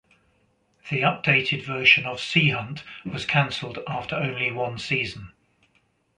[0.89, 5.31] The updated version of "Sea Hunt" was canceled after only one season.